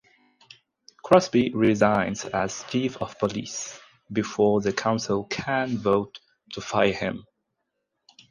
Crosby 1.03 1.51
resigns 1.53 2.25
as 2.25 2.65
Chief 2.71 2.97
of 3.03 3.19
Police 3.19 3.79
before 4.11 4.59
the 4.59 4.73
Council 4.73 5.25
can 5.25 5.77
vote 5.77 6.19
to 6.53 6.61
fire 6.61 6.91
him. 6.91 7.23